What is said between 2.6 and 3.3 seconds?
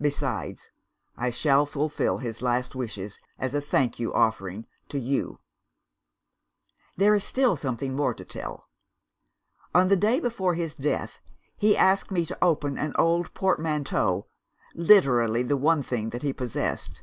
wishes